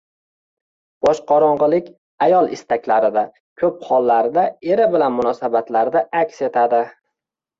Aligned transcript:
Boshqorong‘ilik 1.07 1.89
ayol 2.27 2.49
istaklarida, 2.55 3.23
ko‘p 3.63 3.85
hollarda 3.91 4.45
eri 4.75 4.89
bilan 4.97 5.15
munosabatlarida 5.21 6.03
aks 6.23 6.41
etadi. 6.49 6.81